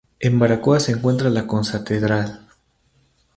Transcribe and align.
En 0.19 0.39
Baracoa 0.39 0.79
se 0.79 0.93
encuentra 0.93 1.29
la 1.29 1.45
concatedral. 1.45 2.47